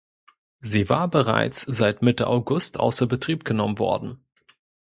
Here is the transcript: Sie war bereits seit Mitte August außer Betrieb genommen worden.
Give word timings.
Sie 0.61 0.89
war 0.89 1.07
bereits 1.09 1.61
seit 1.61 2.01
Mitte 2.01 2.25
August 2.25 2.79
außer 2.79 3.05
Betrieb 3.05 3.45
genommen 3.45 3.77
worden. 3.77 4.25